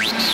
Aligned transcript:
Sorry. 0.00 0.29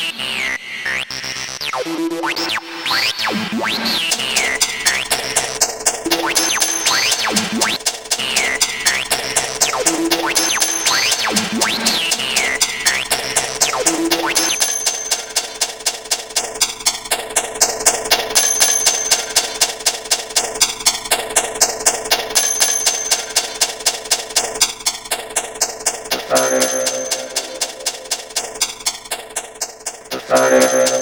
Gracias. 30.49 30.96